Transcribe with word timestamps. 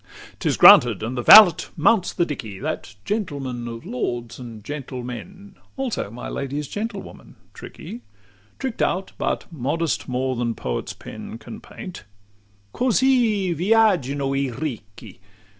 XLVII 0.01 0.35
'T 0.39 0.49
is 0.49 0.57
granted; 0.57 1.03
and 1.03 1.15
the 1.15 1.21
valet 1.21 1.65
mounts 1.77 2.11
the 2.11 2.25
dickey 2.25 2.57
That 2.57 2.95
gentleman 3.05 3.67
of 3.67 3.85
lords 3.85 4.39
and 4.39 4.63
gentlemen; 4.63 5.53
Also 5.77 6.09
my 6.09 6.27
lady's 6.27 6.67
gentlewoman, 6.67 7.35
tricky, 7.53 8.01
Trick'd 8.57 8.81
out, 8.81 9.11
but 9.19 9.45
modest 9.53 10.07
more 10.09 10.35
than 10.35 10.55
poet's 10.55 10.93
pen 10.93 11.37
Can 11.37 11.59
paint, 11.61 12.05
"Cosi 12.73 13.53
viaggino 13.53 14.31
i 14.35 14.49
Ricchi!" 14.51 15.19